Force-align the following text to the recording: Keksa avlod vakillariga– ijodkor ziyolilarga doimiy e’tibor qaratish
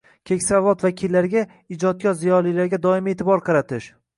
Keksa 0.27 0.55
avlod 0.59 0.85
vakillariga– 0.85 1.43
ijodkor 1.75 2.17
ziyolilarga 2.23 2.81
doimiy 2.87 3.17
e’tibor 3.17 3.49
qaratish 3.51 3.93